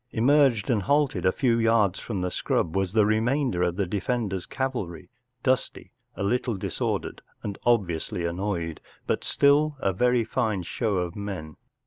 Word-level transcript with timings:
Emerged 0.13 0.71
and 0.71 0.81
halted 0.81 1.27
a 1.27 1.29
little 1.43 1.91
from 1.93 2.21
the 2.21 2.31
scrub 2.31 2.75
was 2.75 2.91
the 2.91 3.05
remainder 3.05 3.61
of 3.61 3.75
the 3.75 3.85
defender’s 3.85 4.47
cavalry, 4.47 5.09
dusty, 5.43 5.91
a 6.15 6.23
little 6.23 6.57
disordered 6.57 7.21
and 7.43 7.59
obviously 7.67 8.25
annoyed, 8.25 8.81
but 9.05 9.23
still 9.23 9.77
a 9.79 9.93
very 9.93 10.23
fine 10.23 10.63
show 10.63 10.95
of 10.97 11.15
men. 11.15 11.55